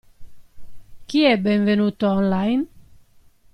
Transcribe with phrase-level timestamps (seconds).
[1.05, 2.67] Chi è benvenuto "online"?